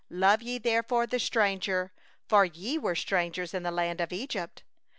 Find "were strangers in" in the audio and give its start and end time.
2.79-3.61